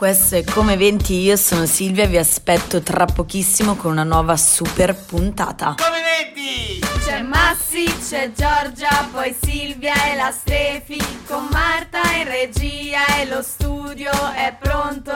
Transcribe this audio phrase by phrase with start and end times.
[0.00, 4.94] Questo è Come 20, io sono Silvia vi aspetto tra pochissimo con una nuova super
[4.94, 5.74] puntata.
[5.76, 7.04] Come 20!
[7.04, 13.42] C'è Massi, c'è Giorgia, poi Silvia e la Stefi, con Marta in regia e lo
[13.42, 15.12] studio è pronto.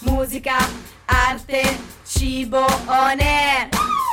[0.00, 0.58] Musica,
[1.06, 3.68] arte, cibo, on air.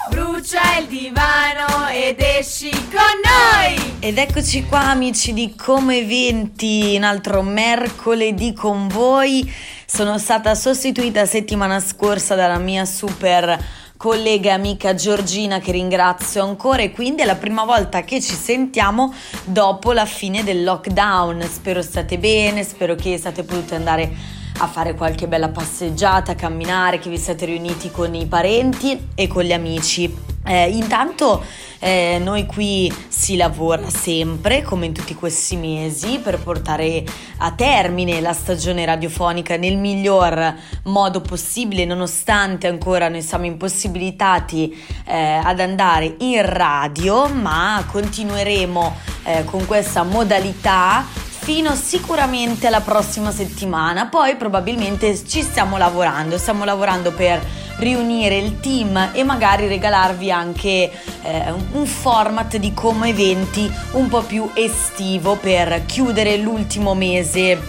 [0.10, 3.96] Brucia il divano ed esci con noi!
[4.00, 9.52] Ed eccoci qua amici di Come 20, un altro mercoledì con voi.
[9.96, 13.63] Sono stata sostituita settimana scorsa dalla mia super
[13.95, 18.34] collega e amica Giorgina che ringrazio ancora e quindi è la prima volta che ci
[18.34, 19.13] sentiamo
[19.44, 21.44] dopo la fine del lockdown.
[21.44, 24.12] Spero state bene, spero che state potuti andare
[24.59, 29.43] a fare qualche bella passeggiata, camminare, che vi siete riuniti con i parenti e con
[29.43, 30.31] gli amici.
[30.45, 31.41] Eh, intanto
[31.79, 37.03] eh, noi qui si lavora sempre, come in tutti questi mesi, per portare
[37.38, 45.41] a termine la stagione radiofonica nel miglior modo possibile, nonostante ancora noi siamo impossibilitati eh,
[45.43, 54.08] ad andare in radio, ma continueremo eh, con questa modalità fino sicuramente alla prossima settimana.
[54.08, 57.46] Poi probabilmente ci stiamo lavorando, stiamo lavorando per
[57.80, 60.90] riunire il team e magari regalarvi anche
[61.22, 67.59] eh, un format di come eventi un po' più estivo per chiudere l'ultimo mese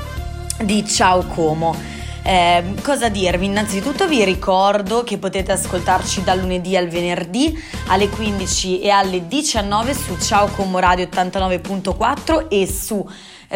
[0.63, 1.75] di Ciao Como.
[2.23, 3.47] Eh, cosa dirvi?
[3.47, 9.95] Innanzitutto vi ricordo che potete ascoltarci dal lunedì al venerdì alle 15 e alle 19
[9.95, 13.05] su Ciao Como Radio 89.4 e su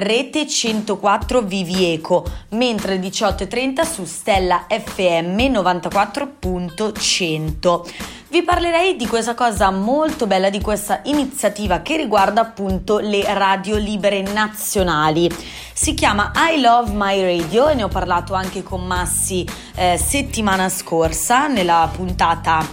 [0.01, 7.81] Rete 104 Vivieco, mentre alle 18.30 su Stella FM 94.100.
[8.29, 13.77] Vi parlerei di questa cosa molto bella, di questa iniziativa che riguarda appunto le radio
[13.77, 15.29] libere nazionali.
[15.73, 20.69] Si chiama I Love My Radio e ne ho parlato anche con Massi eh, settimana
[20.69, 22.65] scorsa nella puntata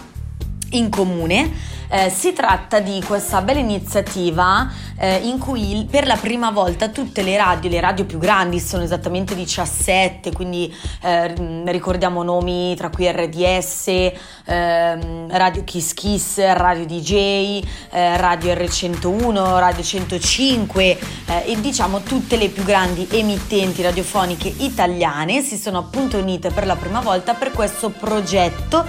[0.70, 6.50] in comune eh, si tratta di questa bella iniziativa eh, in cui per la prima
[6.50, 12.74] volta tutte le radio, le radio più grandi sono esattamente 17, quindi eh, ricordiamo nomi
[12.76, 14.12] tra cui RDS,
[14.44, 20.98] ehm, Radio Kiss Kiss, Radio DJ, eh, Radio R101, Radio 105 eh,
[21.46, 26.76] e diciamo tutte le più grandi emittenti radiofoniche italiane si sono appunto unite per la
[26.76, 28.84] prima volta per questo progetto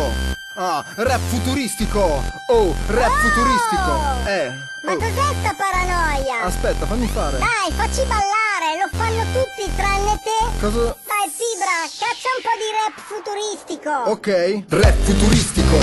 [0.55, 1.99] Ah, rap futuristico!
[1.99, 3.27] Oh, rap oh!
[3.27, 4.29] futuristico!
[4.29, 4.47] Eh!
[4.85, 4.95] Ma oh.
[4.95, 6.43] cos'è sta paranoia?
[6.43, 7.39] Aspetta, fammi fare!
[7.39, 8.42] Dai, facci ballare!
[8.63, 10.39] Lo fanno tutti tranne te!
[10.61, 10.95] Cosa?
[11.03, 13.91] Dai, Fibra, caccia un po' di rap futuristico!
[14.09, 14.27] Ok,
[14.69, 15.77] rap futuristico!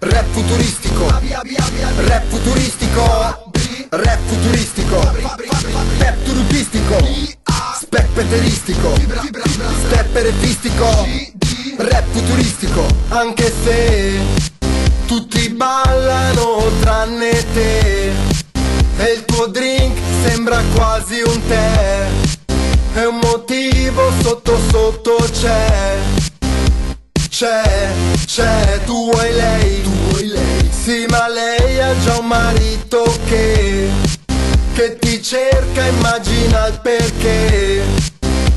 [0.00, 1.06] Rap futuristico!
[2.08, 3.52] Rap futuristico!
[3.90, 4.98] Rap futuristico.
[5.98, 6.96] Pep turupistico
[7.78, 8.92] Spec peteristico
[9.86, 11.06] Stepperetistico.
[11.76, 12.86] Rap futuristico.
[13.10, 14.18] Anche se
[15.06, 17.73] Tutti ballano tranne te
[29.04, 30.70] tu vuoi lei, tu vuoi lei?
[30.70, 33.88] Sì ma lei ha già un marito che
[34.74, 37.82] Che ti cerca, immagina il perché.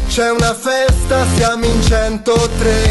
[0.07, 2.86] C'è una festa, siamo in 103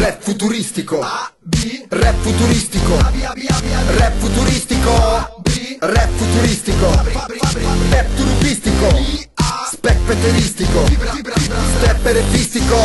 [0.00, 0.98] Rap futuristico.
[0.98, 2.96] Rap futuristico.
[2.96, 4.92] Rap futuristico.
[5.80, 6.86] Rap futuristico.
[7.90, 8.88] Rap turubistico
[9.72, 10.84] Specpeteristico
[11.76, 12.76] Stepperefistico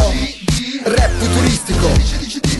[0.83, 1.89] Rap futuristico.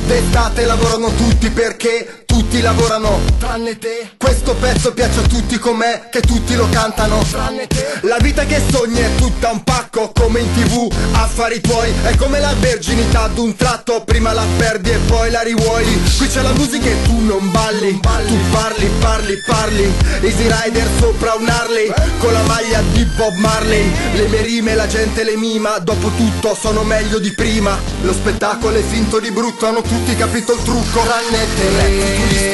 [0.08, 2.25] D'estate lavorano tutti perché
[2.56, 4.12] tutti lavorano tranne te.
[4.18, 8.00] Questo pezzo piace a tutti com'è che tutti lo cantano tranne te.
[8.02, 11.92] La vita che sogni è tutta un pacco come in tv Affari tuoi.
[12.04, 15.86] È come la verginità d'un tratto Prima la perdi e poi la rivuoi.
[16.18, 18.00] Qui c'è la musica e tu non balli.
[18.00, 19.94] Tu parli, parli, parli.
[20.22, 23.92] Easy Rider sopra un Harley Con la maglia di Bob Marley.
[24.14, 25.78] Le mie rime la gente le mima.
[25.80, 27.78] Dopo tutto sono meglio di prima.
[28.02, 31.02] Lo spettacolo è finto di brutto Hanno tutti capito il trucco.
[31.02, 32.45] Tranne te,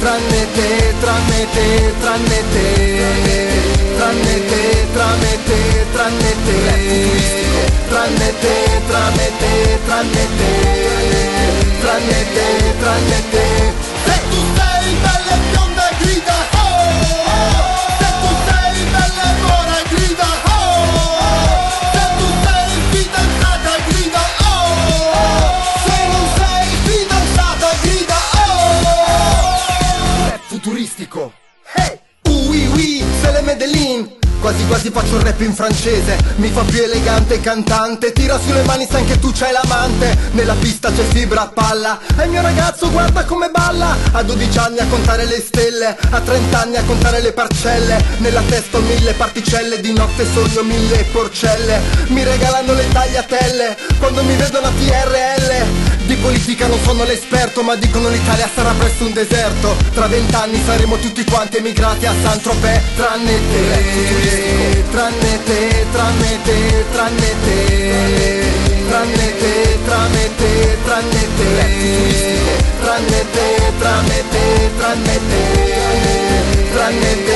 [0.00, 0.68] tranne te,
[1.00, 1.66] tranne te,
[2.00, 2.64] tranne te
[3.96, 4.62] Tranne te,
[4.94, 5.58] tranne te,
[5.94, 6.58] tranne te
[7.88, 8.54] Tranne te,
[8.88, 9.52] tranne te,
[9.86, 10.50] tranne te
[11.80, 12.46] Tranne te,
[12.80, 14.45] tranne te
[35.36, 39.52] rap in francese Mi fa più elegante cantante Tira sulle mani sai che tu c'hai
[39.52, 44.22] l'amante Nella pista c'è fibra a palla E il mio ragazzo guarda come balla A
[44.22, 48.78] 12 anni a contare le stelle A 30 anni a contare le parcelle Nella testa
[48.78, 54.66] ho mille particelle Di notte sogno mille porcelle Mi regalano le tagliatelle Quando mi vedono
[54.66, 60.06] a TRL Di politica non sono l'esperto Ma dicono l'Italia sarà presto un deserto Tra
[60.06, 68.44] vent'anni saremo tutti quanti emigrati a Saint-Tropez Tranne te Tranne te, tranne te, tranne te
[68.88, 71.48] Tranne te, tranne te, tranne te
[72.80, 75.42] Tranne te, tranne te, tranne te
[76.72, 77.35] Tranne te,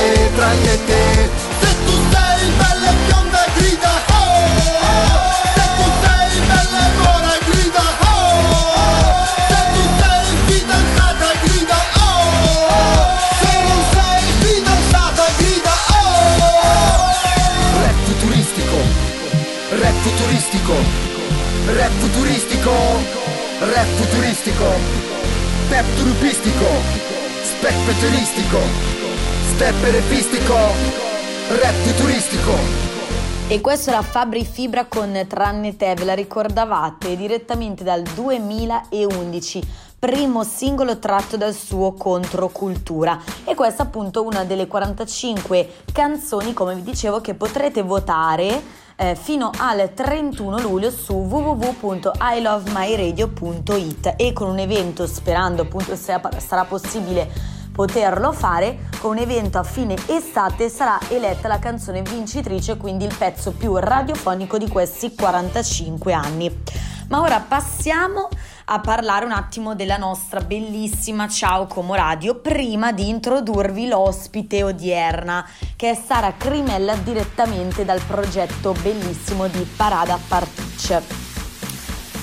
[33.50, 37.16] E questo era Fabri Fibra con Tranne te, ve la ricordavate?
[37.16, 39.60] Direttamente dal 2011,
[39.98, 43.20] primo singolo tratto dal suo Controcultura.
[43.42, 48.62] E questa appunto una delle 45 canzoni, come vi dicevo, che potrete votare
[48.94, 56.66] eh, fino al 31 luglio su www.ilovemyradio.it e con un evento, sperando appunto sia- sarà
[56.66, 63.06] possibile poterlo fare con un evento a fine estate sarà eletta la canzone vincitrice quindi
[63.06, 66.62] il pezzo più radiofonico di questi 45 anni
[67.08, 68.28] ma ora passiamo
[68.66, 75.48] a parlare un attimo della nostra bellissima Ciao Como Radio prima di introdurvi l'ospite odierna
[75.74, 81.02] che è Sara Crimella direttamente dal progetto bellissimo di Parada Particce.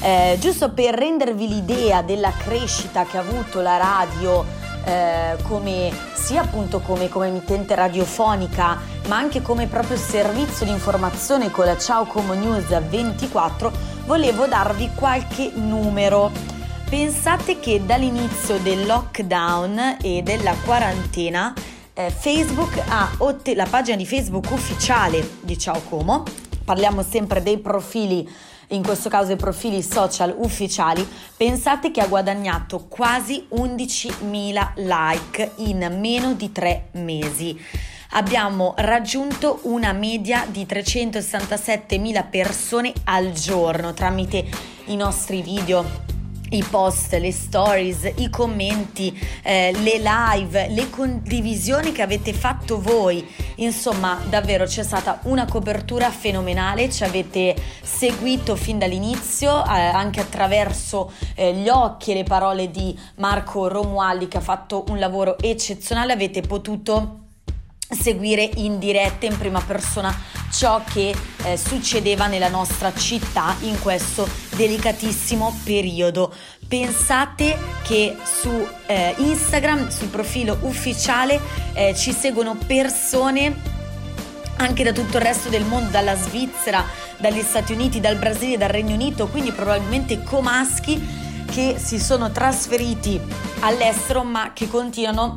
[0.02, 6.44] Eh, giusto per rendervi l'idea della crescita che ha avuto la radio eh, come sia
[6.44, 12.06] appunto come, come emittente radiofonica ma anche come proprio servizio di informazione con la Ciao
[12.06, 13.72] Como News 24
[14.06, 16.32] volevo darvi qualche numero.
[16.90, 21.54] Pensate che dall'inizio del lockdown e della quarantena
[21.94, 26.24] eh, Facebook ha otte- la pagina di Facebook ufficiale di Ciao Como
[26.64, 28.30] parliamo sempre dei profili
[28.70, 35.98] in questo caso i profili social ufficiali, pensate che ha guadagnato quasi 11.000 like in
[36.00, 37.58] meno di tre mesi.
[38.12, 44.46] Abbiamo raggiunto una media di 367.000 persone al giorno tramite
[44.86, 46.17] i nostri video,
[46.50, 53.26] i post, le stories, i commenti, eh, le live, le condivisioni che avete fatto voi.
[53.56, 61.12] Insomma, davvero c'è stata una copertura fenomenale, ci avete seguito fin dall'inizio, eh, anche attraverso
[61.36, 66.14] eh, gli occhi e le parole di Marco Romualdi che ha fatto un lavoro eccezionale,
[66.14, 67.26] avete potuto
[67.90, 70.16] seguire in diretta in prima persona
[70.52, 76.34] ciò che eh, succedeva nella nostra città in questo delicatissimo periodo.
[76.68, 81.40] Pensate che su eh, Instagram, sul profilo ufficiale,
[81.74, 83.76] eh, ci seguono persone
[84.58, 86.84] anche da tutto il resto del mondo, dalla Svizzera,
[87.18, 93.20] dagli Stati Uniti, dal Brasile, dal Regno Unito, quindi probabilmente comaschi che si sono trasferiti
[93.62, 95.36] all'estero ma che continuano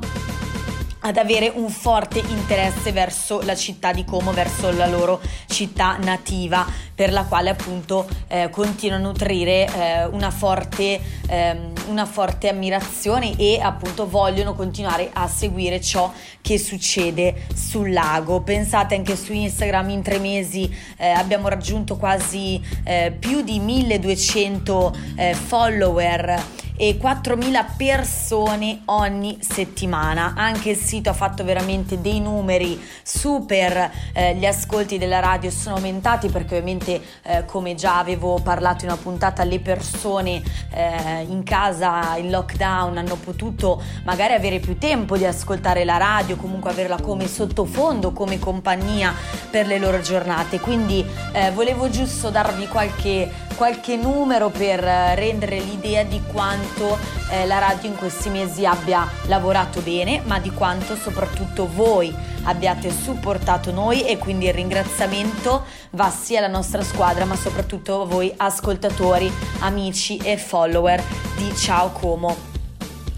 [1.00, 6.66] ad avere un forte interesse verso la città di Como, verso la loro città nativa,
[6.95, 13.37] per la quale appunto eh, continuano a nutrire eh, una forte, ehm, una forte ammirazione
[13.37, 18.42] e appunto vogliono continuare a seguire ciò che succede sul lago.
[18.42, 24.97] Pensate anche su Instagram in tre mesi eh, abbiamo raggiunto quasi eh, più di 1200
[25.16, 30.33] eh, follower e 4.000 persone ogni settimana.
[30.35, 35.75] Anche il sito ha fatto veramente dei numeri super, eh, gli ascolti della radio sono
[35.75, 41.43] aumentati perché ovviamente eh, come già avevo parlato in una puntata le persone eh, in
[41.43, 46.99] casa in lockdown hanno potuto magari avere più tempo di ascoltare la radio, comunque averla
[46.99, 49.15] come sottofondo, come compagnia
[49.51, 50.59] per le loro giornate.
[50.61, 56.99] Quindi eh, volevo giusto darvi qualche, qualche numero per eh, rendere l'idea di quanto quanto
[57.31, 62.91] eh, la radio in questi mesi abbia lavorato bene, ma di quanto soprattutto voi abbiate
[62.91, 68.33] supportato noi e quindi il ringraziamento va sia alla nostra squadra, ma soprattutto a voi
[68.37, 71.03] ascoltatori, amici e follower
[71.37, 72.49] di Ciao Como.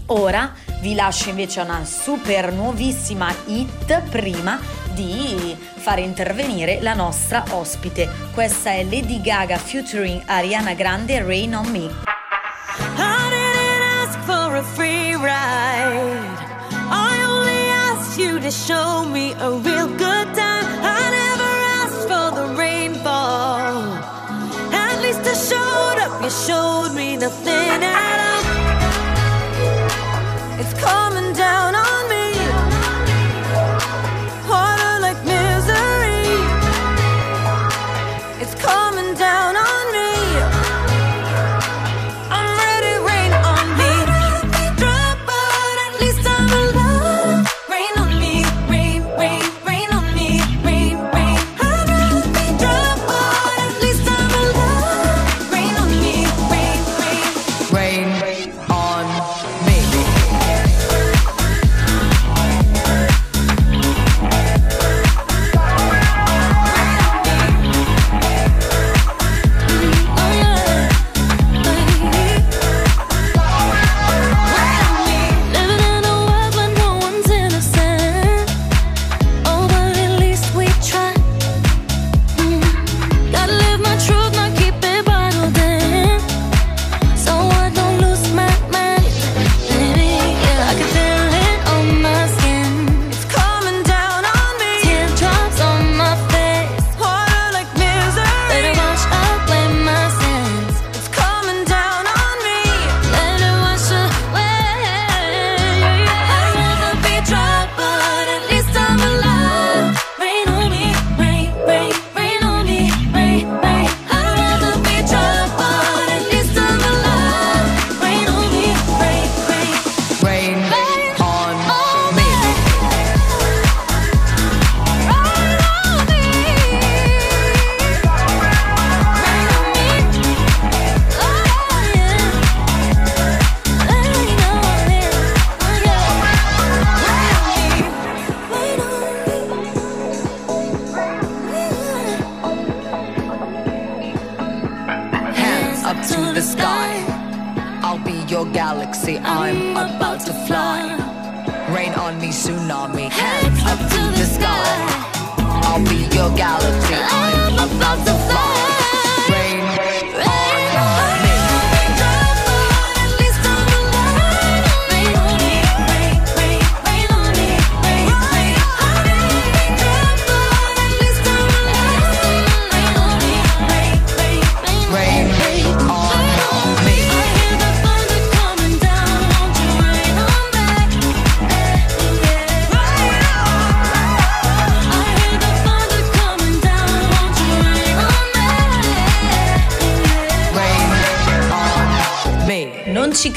[0.07, 4.59] Ora vi lascio invece una super nuovissima hit prima
[4.91, 8.09] di fare intervenire la nostra ospite.
[8.33, 13.22] Questa è Lady Gaga featuring Ariana Grande Rain on Me.
[18.43, 20.65] To show me a real good time.
[20.97, 23.71] I never asked for the rainfall.
[24.73, 28.43] At least I showed up, you showed me nothing at all.
[30.59, 31.12] It's coming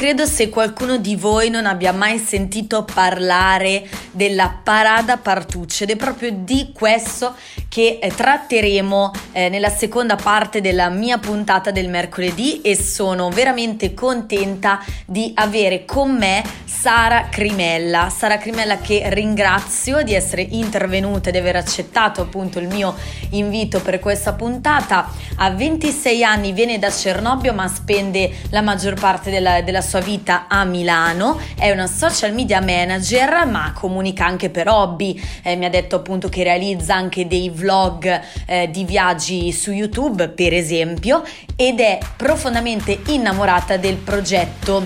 [0.07, 3.85] credo se qualcuno di voi non abbia mai sentito parlare
[4.17, 7.35] della parada Partucci ed è proprio di questo
[7.69, 13.93] che eh, tratteremo eh, nella seconda parte della mia puntata del mercoledì e sono veramente
[13.93, 18.09] contenta di avere con me Sara Crimella.
[18.09, 22.95] Sara Crimella che ringrazio di essere intervenuta ed aver accettato appunto il mio
[23.31, 25.09] invito per questa puntata.
[25.35, 30.45] A 26 anni viene da Cernobbio ma spende la maggior parte della, della sua vita
[30.47, 31.39] a Milano.
[31.55, 33.71] È una social media manager ma
[34.07, 35.19] comunica anche per hobby.
[35.43, 40.29] Eh, mi ha detto appunto che realizza anche dei vlog eh, di viaggi su YouTube
[40.29, 41.23] per esempio
[41.55, 44.85] ed è profondamente innamorata del progetto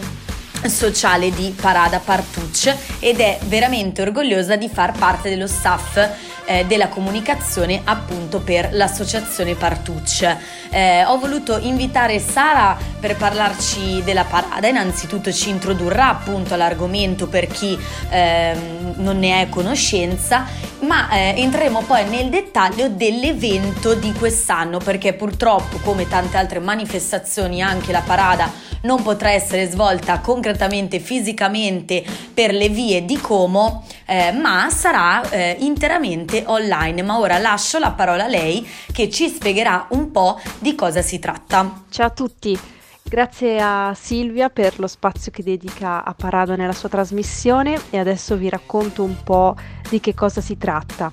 [0.68, 5.98] sociale di Parada Partucci ed è veramente orgogliosa di far parte dello staff
[6.46, 10.26] eh, della comunicazione appunto per l'associazione Partucci.
[10.70, 17.48] Eh, ho voluto invitare Sara per parlarci della parada, innanzitutto ci introdurrà appunto all'argomento per
[17.48, 17.78] chi
[18.10, 18.56] eh,
[18.96, 20.46] non ne è conoscenza,
[20.82, 27.62] ma eh, entreremo poi nel dettaglio dell'evento di quest'anno perché purtroppo come tante altre manifestazioni
[27.62, 34.32] anche la parada non potrà essere svolta concretamente fisicamente per le vie di Como, eh,
[34.32, 37.02] ma sarà eh, interamente online.
[37.02, 41.20] Ma ora lascio la parola a lei che ci spiegherà un po' di cosa si
[41.20, 41.84] tratta.
[41.90, 42.60] Ciao a tutti.
[43.04, 48.38] Grazie a Silvia per lo spazio che dedica a Parado nella sua trasmissione e adesso
[48.38, 49.56] vi racconto un po'
[49.90, 51.12] di che cosa si tratta.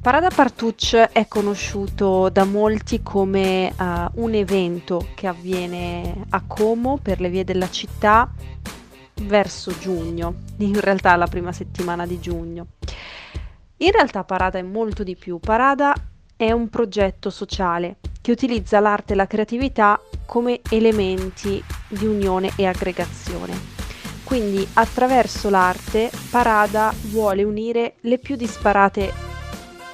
[0.00, 7.20] Parada Partucci è conosciuto da molti come uh, un evento che avviene a Como per
[7.20, 8.30] le vie della città
[9.22, 12.66] verso giugno, in realtà la prima settimana di giugno.
[13.80, 15.38] In realtà Parada è molto di più.
[15.38, 15.94] Parada
[16.36, 22.66] è un progetto sociale che utilizza l'arte e la creatività come elementi di unione e
[22.66, 23.76] aggregazione.
[24.24, 29.12] Quindi attraverso l'arte Parada vuole unire le più disparate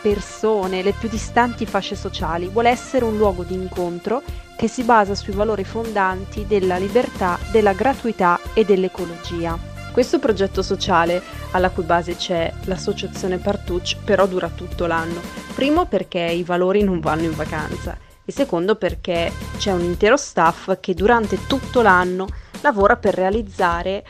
[0.00, 4.22] persone, le più distanti fasce sociali, vuole essere un luogo di incontro
[4.56, 9.73] che si basa sui valori fondanti della libertà, della gratuità e dell'ecologia.
[9.94, 11.22] Questo progetto sociale,
[11.52, 15.20] alla cui base c'è l'associazione Partucci, però dura tutto l'anno.
[15.54, 20.80] Primo perché i valori non vanno in vacanza e secondo perché c'è un intero staff
[20.80, 22.26] che durante tutto l'anno
[22.62, 24.04] lavora per realizzare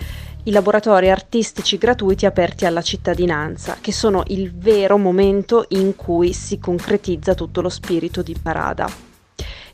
[0.45, 6.59] i laboratori artistici gratuiti aperti alla cittadinanza, che sono il vero momento in cui si
[6.59, 9.14] concretizza tutto lo spirito di Parada.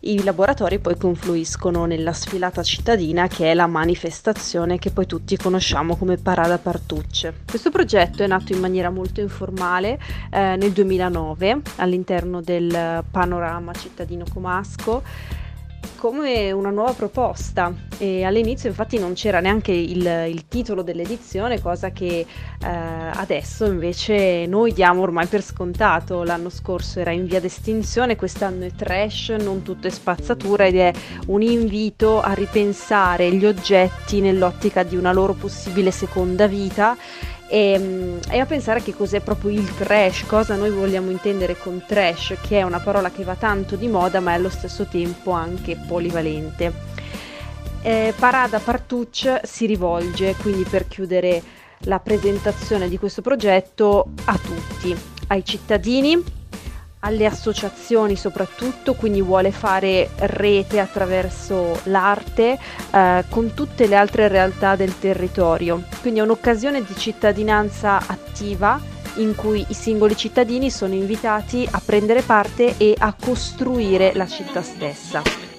[0.03, 5.95] I laboratori poi confluiscono nella sfilata cittadina che è la manifestazione che poi tutti conosciamo
[5.95, 7.35] come Parada Partucce.
[7.47, 9.99] Questo progetto è nato in maniera molto informale
[10.31, 15.03] eh, nel 2009 all'interno del panorama cittadino comasco
[15.97, 21.91] come una nuova proposta e all'inizio infatti non c'era neanche il, il titolo dell'edizione, cosa
[21.91, 26.23] che eh, adesso invece noi diamo ormai per scontato.
[26.23, 30.93] L'anno scorso era in via d'estinzione, quest'anno è trash, non tutto è spazzatura ed è
[31.27, 36.97] un invito a ripensare gli oggetti nell'ottica di una loro possibile seconda vita
[37.51, 41.83] e, ehm, e, a pensare che cos'è proprio il trash, cosa noi vogliamo intendere con
[41.85, 45.33] trash, che è una parola che va tanto di moda ma è allo stesso tempo
[45.33, 46.73] anche polivalente.
[47.83, 51.43] Eh, Parada Partucci si rivolge quindi per chiudere
[51.85, 54.95] la presentazione di questo progetto a tutti,
[55.29, 56.23] ai cittadini,
[57.01, 62.59] alle associazioni soprattutto, quindi vuole fare rete attraverso l'arte
[62.91, 65.83] eh, con tutte le altre realtà del territorio.
[66.01, 68.81] Quindi è un'occasione di cittadinanza attiva
[69.17, 74.63] in cui i singoli cittadini sono invitati a prendere parte e a costruire la città
[74.63, 75.50] stessa.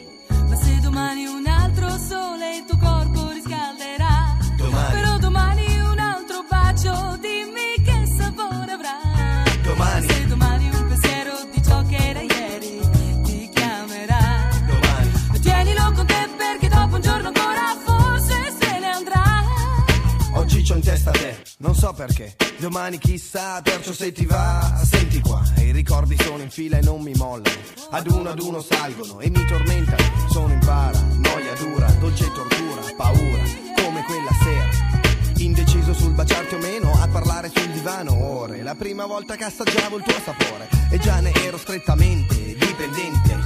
[21.61, 22.35] Non so perché.
[22.57, 25.41] Domani chissà, perciò se ti va, senti qua.
[25.57, 27.55] I ricordi sono in fila e non mi mollano.
[27.91, 30.29] Ad uno ad uno salgono e mi tormentano.
[30.29, 33.43] Sono in para, noia dura, dolce tortura, paura,
[33.75, 34.99] come quella sera.
[35.37, 38.61] Indeciso sul baciarti o meno, a parlare sul divano ore.
[38.61, 40.67] La prima volta che assaggiavo il tuo sapore.
[40.91, 43.39] E già ne ero strettamente dipendente.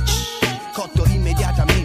[0.74, 1.85] Cotto immediatamente.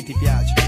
[0.00, 0.61] ti piace.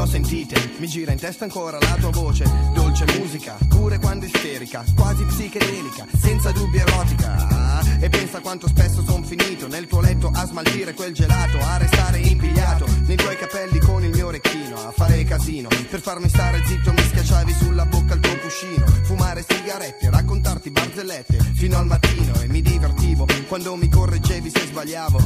[0.00, 4.82] Ho sentite, mi gira in testa ancora la tua voce, dolce musica, pure quando isterica,
[4.96, 7.80] quasi psichedelica, senza dubbio erotica.
[8.00, 12.18] E pensa quanto spesso son finito nel tuo letto a smaltire quel gelato, a restare
[12.18, 15.68] impigliato nei tuoi capelli con il mio orecchino, a fare casino.
[15.68, 21.38] Per farmi stare zitto mi schiacciavi sulla bocca il tuo cuscino, fumare sigarette, raccontarti barzellette
[21.54, 25.18] fino al mattino e mi divertivo quando mi correggevi se sbagliavo,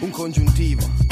[0.00, 1.11] un congiuntivo.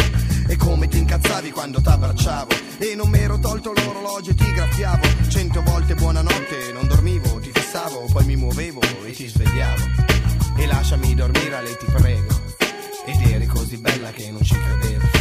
[0.50, 2.50] E come ti incazzavi quando t'abbracciavo?
[2.78, 5.28] E non mi ero tolto l'orologio e ti graffiavo.
[5.28, 9.84] Cento volte buonanotte, non dormivo, ti fissavo Poi mi muovevo e ti svegliavo.
[10.56, 12.40] E lasciami dormire, lei ti prego.
[13.06, 15.19] Ed eri così bella che non ci credevo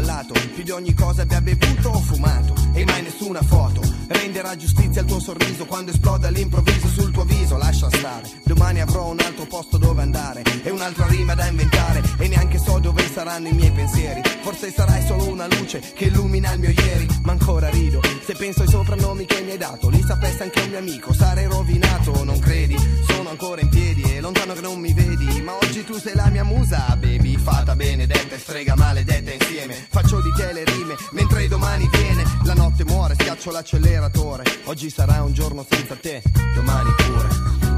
[0.00, 3.82] Sballato Più di ogni cosa abbia bevuto o fumato E mai nessuna foto.
[4.08, 8.28] Renderà giustizia al tuo sorriso Quando esploda all'improvviso sul tuo viso Lascia stare.
[8.44, 12.78] Domani avrò un altro posto dove andare E un'altra rima da inventare E neanche so
[12.78, 14.22] dove saranno i miei pensieri.
[14.42, 18.00] Forse sarai solo una luce che illumina il mio ieri Ma ancora rido.
[18.24, 21.44] Se penso ai soprannomi che mi hai dato Li sapesse anche un mio amico Sarei
[21.44, 22.76] rovinato, non credi?
[23.06, 26.28] Sono ancora in piedi e lontano che non mi vedi Ma oggi tu sei la
[26.28, 29.86] mia musa, baby Fata benedetta e strega maledetta insieme.
[29.88, 32.24] Faccio di te le rime mentre domani viene.
[32.44, 36.22] La notte muore, schiaccio l'acceleratore Oggi sarà un giorno senza te,
[36.54, 37.69] domani pure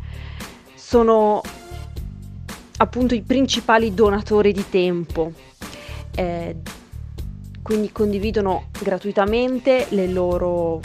[0.74, 1.42] Sono
[2.78, 5.32] appunto i principali donatori di tempo.
[6.14, 6.56] Eh,
[7.62, 10.80] quindi condividono gratuitamente le loro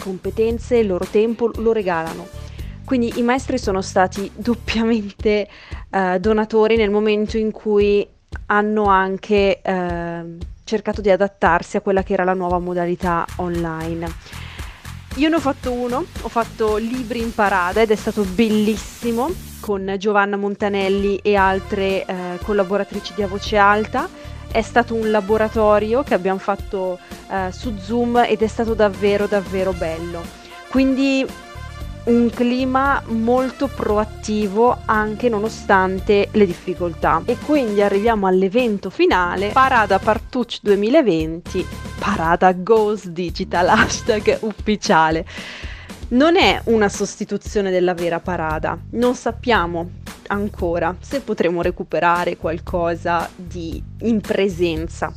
[0.00, 2.41] competenze, il loro tempo, lo regalano.
[2.84, 5.48] Quindi i maestri sono stati doppiamente
[5.90, 8.06] eh, donatori nel momento in cui
[8.46, 10.22] hanno anche eh,
[10.64, 14.50] cercato di adattarsi a quella che era la nuova modalità online.
[15.16, 19.94] Io ne ho fatto uno, ho fatto Libri in Parada ed è stato bellissimo con
[19.98, 24.08] Giovanna Montanelli e altre eh, collaboratrici di A Voce Alta.
[24.50, 26.98] È stato un laboratorio che abbiamo fatto
[27.30, 30.22] eh, su Zoom ed è stato davvero davvero bello.
[30.68, 31.26] Quindi
[32.04, 37.22] un clima molto proattivo anche nonostante le difficoltà.
[37.24, 41.66] E quindi arriviamo all'evento finale, Parada Partucci 2020,
[41.98, 45.24] Parada Goes Digital, hashtag ufficiale.
[46.08, 49.90] Non è una sostituzione della vera parada, non sappiamo
[50.26, 55.12] ancora se potremo recuperare qualcosa di in presenza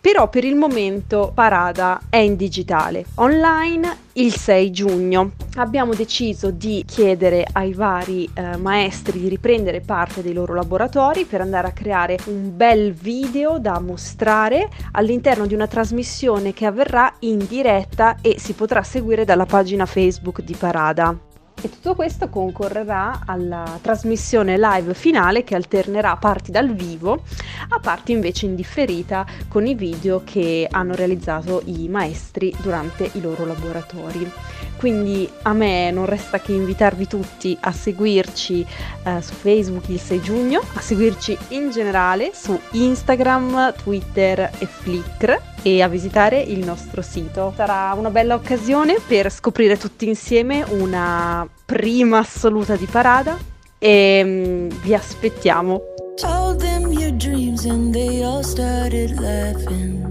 [0.00, 3.04] però per il momento Parada è in digitale.
[3.16, 10.22] Online il 6 giugno abbiamo deciso di chiedere ai vari eh, maestri di riprendere parte
[10.22, 15.66] dei loro laboratori per andare a creare un bel video da mostrare all'interno di una
[15.66, 21.29] trasmissione che avverrà in diretta e si potrà seguire dalla pagina Facebook di Parada.
[21.62, 27.22] E tutto questo concorrerà alla trasmissione live finale che alternerà parti dal vivo
[27.68, 33.20] a parti invece in differita con i video che hanno realizzato i maestri durante i
[33.20, 34.30] loro laboratori.
[34.76, 38.66] Quindi a me non resta che invitarvi tutti a seguirci
[39.04, 45.38] eh, su Facebook il 6 giugno, a seguirci in generale su Instagram, Twitter e Flickr
[45.62, 47.52] e a visitare il nostro sito.
[47.54, 53.38] Sarà una bella occasione per scoprire tutti insieme una prima assoluta di parada
[53.78, 55.80] e mm, vi aspettiamo.
[56.16, 60.02] Told them your dreams and they all started laughing.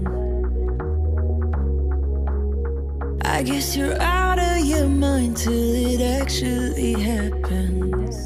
[3.22, 8.16] I guess you're out of your mind till it actually happens.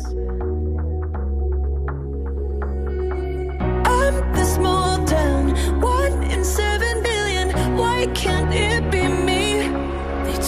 [3.85, 7.51] I'm the small town, one in seven billion.
[7.77, 9.14] Why can't it be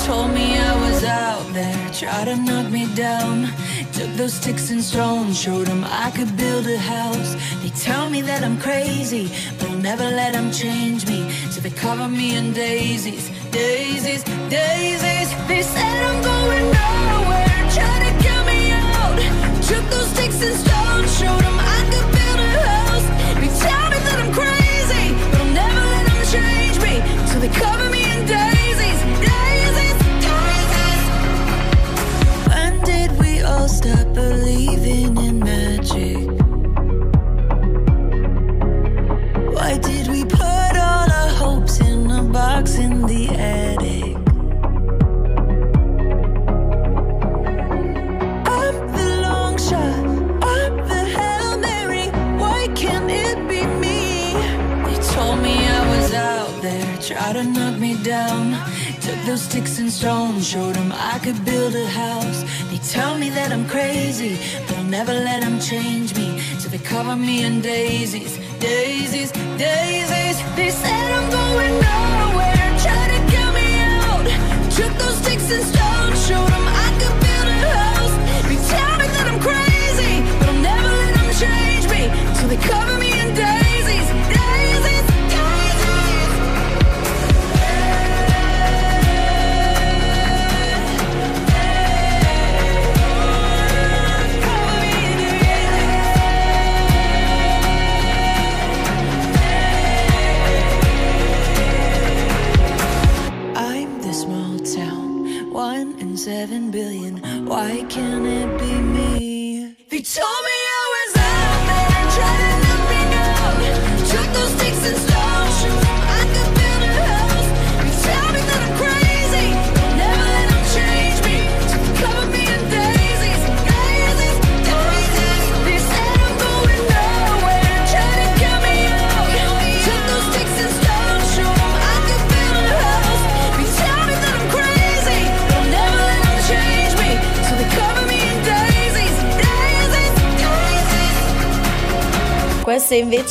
[0.06, 3.48] told me I was out there, Tried to knock me down.
[3.92, 7.34] Took those sticks and stones, showed them I could build a house.
[7.62, 9.26] They tell me that I'm crazy,
[9.58, 11.28] but I'll never let them change me.
[11.50, 15.28] So they cover me in daisies daisies, daisies.
[15.48, 19.16] They said I'm going nowhere, trying to get me out.
[19.68, 22.25] Took those sticks and stones, showed them I could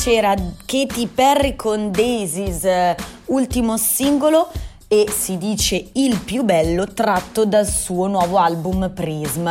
[0.06, 4.52] Questo invece era Katy Perry con Daisies, eh, ultimo singolo
[4.88, 9.50] e si dice il più bello tratto dal suo nuovo album Prism.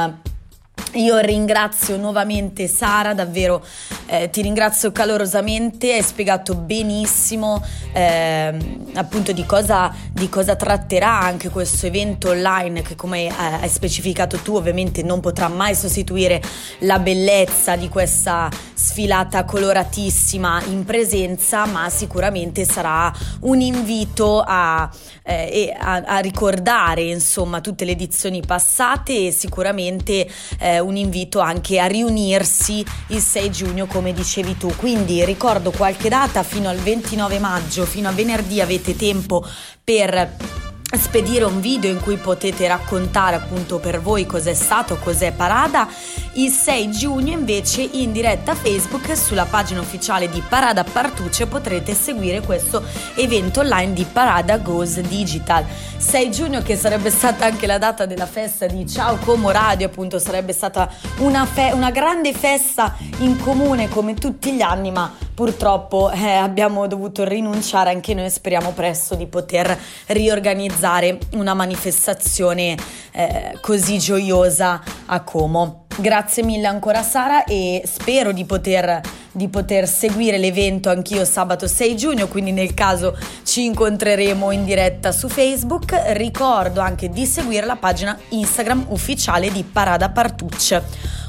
[0.94, 3.64] Io ringrazio nuovamente Sara, davvero
[4.06, 7.60] eh, ti ringrazio calorosamente, hai spiegato benissimo
[7.92, 8.56] eh,
[8.94, 14.54] appunto di cosa, di cosa, tratterà anche questo evento online che come hai specificato tu
[14.54, 16.40] ovviamente non potrà mai sostituire
[16.80, 24.88] la bellezza di questa sfilata coloratissima in presenza, ma sicuramente sarà un invito a,
[25.24, 30.28] eh, a, a ricordare insomma tutte le edizioni passate e sicuramente
[30.58, 34.74] eh, un invito anche a riunirsi il 6 giugno come dicevi tu.
[34.76, 39.44] Quindi ricordo qualche data fino al 29 maggio, fino a venerdì avete tempo
[39.82, 45.88] per spedire un video in cui potete raccontare appunto per voi cos'è stato, cos'è Parada.
[46.34, 52.40] Il 6 giugno invece in diretta Facebook sulla pagina ufficiale di Parada Partucce potrete seguire
[52.40, 52.82] questo
[53.14, 55.64] evento online di Parada Goes Digital.
[55.96, 60.18] 6 giugno che sarebbe stata anche la data della festa di Ciao Como Radio, appunto
[60.18, 66.10] sarebbe stata una, fe- una grande festa in comune come tutti gli anni, ma purtroppo
[66.10, 72.76] eh, abbiamo dovuto rinunciare anche noi, speriamo presto di poter riorganizzare una manifestazione
[73.12, 75.83] eh, così gioiosa a Como.
[75.96, 81.96] Grazie mille ancora Sara e spero di poter, di poter, seguire l'evento anch'io sabato 6
[81.96, 85.94] giugno, quindi nel caso ci incontreremo in diretta su Facebook.
[86.14, 90.76] Ricordo anche di seguire la pagina Instagram ufficiale di Parada Partucci,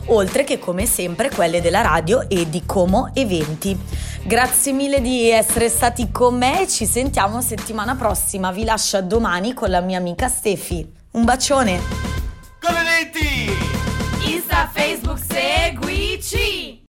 [0.08, 3.78] oltre che come sempre quelle della radio e di Como Eventi.
[4.24, 9.70] Grazie mille di essere stati con me, ci sentiamo settimana prossima, vi lascio domani con
[9.70, 10.92] la mia amica Stefi.
[11.12, 11.80] Un bacione!
[12.60, 13.75] Come Insta,
[14.76, 16.55] Facebook, seguici!